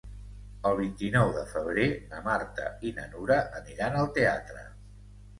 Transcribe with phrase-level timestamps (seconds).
[0.67, 4.65] El vint-i-nou de febrer na Marta i na Nura aniran al teatre.